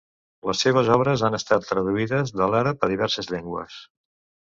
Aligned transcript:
Les 0.49 0.63
seves 0.65 0.89
obres 0.95 1.25
han 1.27 1.37
estat 1.39 1.69
traduïdes 1.73 2.35
de 2.41 2.51
l'àrab 2.55 2.89
a 2.89 2.93
diverses 2.97 3.33
llengües. 3.37 3.83